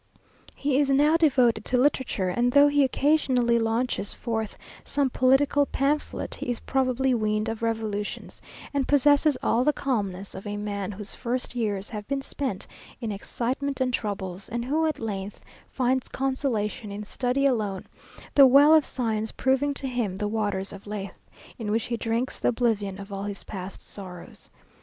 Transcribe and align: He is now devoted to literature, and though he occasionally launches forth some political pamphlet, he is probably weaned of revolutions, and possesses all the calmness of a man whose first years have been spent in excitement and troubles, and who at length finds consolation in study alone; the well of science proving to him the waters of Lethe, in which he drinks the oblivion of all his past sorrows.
He 0.55 0.79
is 0.79 0.89
now 0.89 1.15
devoted 1.15 1.63
to 1.65 1.77
literature, 1.77 2.29
and 2.29 2.51
though 2.53 2.69
he 2.69 2.83
occasionally 2.83 3.59
launches 3.59 4.13
forth 4.15 4.57
some 4.83 5.11
political 5.11 5.67
pamphlet, 5.67 6.33
he 6.33 6.49
is 6.49 6.59
probably 6.59 7.13
weaned 7.13 7.47
of 7.47 7.61
revolutions, 7.61 8.41
and 8.73 8.87
possesses 8.87 9.37
all 9.43 9.63
the 9.63 9.71
calmness 9.73 10.33
of 10.33 10.47
a 10.47 10.57
man 10.57 10.91
whose 10.91 11.13
first 11.13 11.53
years 11.53 11.91
have 11.91 12.07
been 12.07 12.23
spent 12.23 12.65
in 12.99 13.11
excitement 13.11 13.79
and 13.79 13.93
troubles, 13.93 14.49
and 14.49 14.65
who 14.65 14.87
at 14.87 14.97
length 14.97 15.41
finds 15.69 16.07
consolation 16.07 16.91
in 16.91 17.03
study 17.03 17.45
alone; 17.45 17.85
the 18.33 18.47
well 18.47 18.73
of 18.73 18.87
science 18.87 19.31
proving 19.31 19.71
to 19.75 19.87
him 19.87 20.17
the 20.17 20.27
waters 20.27 20.73
of 20.73 20.87
Lethe, 20.87 21.11
in 21.59 21.69
which 21.69 21.83
he 21.83 21.95
drinks 21.97 22.39
the 22.39 22.47
oblivion 22.47 22.99
of 22.99 23.13
all 23.13 23.25
his 23.25 23.43
past 23.43 23.85
sorrows. 23.85 24.49